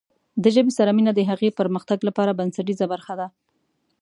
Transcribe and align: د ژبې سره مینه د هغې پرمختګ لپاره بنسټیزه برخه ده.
د 0.43 0.45
ژبې 0.55 0.71
سره 0.77 0.91
مینه 0.97 1.11
د 1.15 1.21
هغې 1.29 1.49
پرمختګ 1.59 1.99
لپاره 2.07 2.37
بنسټیزه 2.39 2.85
برخه 2.93 3.13
ده. 3.19 3.27